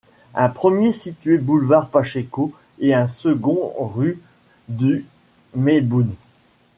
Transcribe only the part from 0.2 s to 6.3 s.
Un premier situé boulevard Pachéco et un second rue du Meilboom.